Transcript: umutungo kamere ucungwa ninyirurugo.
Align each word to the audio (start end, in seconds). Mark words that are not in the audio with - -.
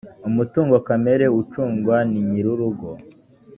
umutungo 0.29 0.75
kamere 0.87 1.25
ucungwa 1.39 1.97
ninyirurugo. 2.11 2.89